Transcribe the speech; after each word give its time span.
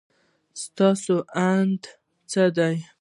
ستاسو 0.63 1.15
اند 1.51 1.81
څه 2.31 2.43
دی؟ 2.55 2.75